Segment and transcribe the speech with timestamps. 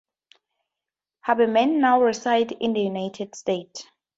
[1.27, 3.85] Habermann now resides in the United States.